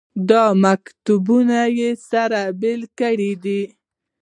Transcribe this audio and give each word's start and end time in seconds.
دا 0.29 0.43
مکتبونه 0.63 1.59
یې 1.77 1.91
سره 2.09 2.39
بېلې 2.59 2.87
کړې 2.99 3.31
دي. 3.43 3.61